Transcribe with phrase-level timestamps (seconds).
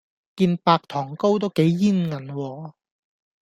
[0.03, 0.05] 件白
[0.87, 2.73] 糖糕都幾煙韌喎